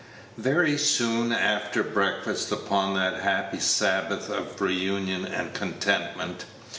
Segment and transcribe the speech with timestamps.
[0.39, 6.45] Very soon after breakfast upon that happy Sabbath of reunion and contentment.